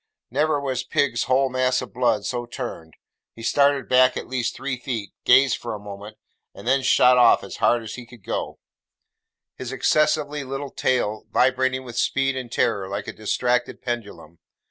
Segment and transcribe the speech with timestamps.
[0.31, 2.95] Never was pig's whole mass of blood so turned.
[3.35, 6.17] He started back at least three feet, gazed for a moment,
[6.55, 8.57] and then shot off as hard as he could go:
[9.57, 14.39] his excessively little tail vibrating with speed and terror like a distracted pendulum.